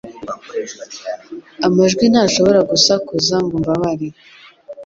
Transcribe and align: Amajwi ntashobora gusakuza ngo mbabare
Amajwi 1.65 2.05
ntashobora 2.11 2.59
gusakuza 2.71 3.35
ngo 3.45 3.55
mbabare 3.63 4.09